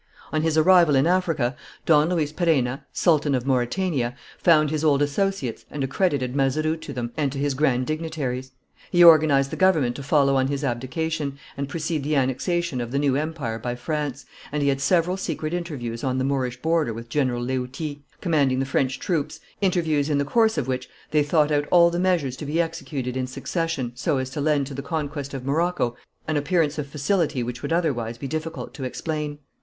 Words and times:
On 0.33 0.41
his 0.41 0.57
arrival 0.57 0.95
in 0.95 1.05
Africa, 1.05 1.55
Don 1.85 2.09
Luis 2.09 2.31
Perenna, 2.31 2.83
Sultan 2.91 3.35
of 3.35 3.45
Mauretania, 3.45 4.15
found 4.39 4.71
his 4.71 4.83
old 4.83 4.99
associates 4.99 5.63
and 5.69 5.83
accredited 5.83 6.35
Mazeroux 6.35 6.75
to 6.77 6.91
them 6.91 7.11
and 7.15 7.31
to 7.31 7.37
his 7.37 7.53
grand 7.53 7.85
dignitaries. 7.85 8.49
He 8.89 9.03
organized 9.03 9.51
the 9.51 9.57
government 9.57 9.95
to 9.97 10.01
follow 10.01 10.37
on 10.37 10.47
his 10.47 10.63
abdication 10.63 11.37
and 11.55 11.69
precede 11.69 12.01
the 12.03 12.15
annexation 12.15 12.81
of 12.81 12.89
the 12.91 12.97
new 12.97 13.15
empire 13.15 13.59
by 13.59 13.75
France, 13.75 14.25
and 14.51 14.63
he 14.63 14.69
had 14.69 14.81
several 14.81 15.17
secret 15.17 15.53
interviews 15.53 16.03
on 16.03 16.17
the 16.17 16.23
Moorish 16.23 16.63
border 16.63 16.95
with 16.95 17.07
General 17.07 17.45
Léauty, 17.45 17.99
commanding 18.21 18.57
the 18.59 18.65
French 18.65 18.97
troops, 18.97 19.39
interviews 19.61 20.09
in 20.09 20.17
the 20.17 20.25
course 20.25 20.57
of 20.57 20.67
which 20.67 20.89
they 21.11 21.21
thought 21.21 21.51
out 21.51 21.67
all 21.69 21.91
the 21.91 21.99
measures 21.99 22.35
to 22.37 22.45
be 22.47 22.59
executed 22.59 23.15
in 23.15 23.27
succession 23.27 23.91
so 23.93 24.17
as 24.17 24.31
to 24.31 24.41
lend 24.41 24.65
to 24.65 24.73
the 24.73 24.81
conquest 24.81 25.35
of 25.35 25.45
Morocco 25.45 25.95
an 26.27 26.37
appearance 26.37 26.79
of 26.79 26.87
facility 26.87 27.43
which 27.43 27.61
would 27.61 27.71
otherwise 27.71 28.17
be 28.17 28.27
difficult 28.27 28.73
to 28.73 28.83
explain. 28.83 29.37